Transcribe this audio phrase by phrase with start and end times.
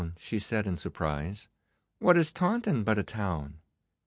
[0.17, 1.47] said she in surprise.
[1.99, 3.59] 'What is Taunton but a town?